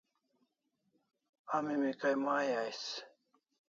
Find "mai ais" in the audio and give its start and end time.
2.25-2.83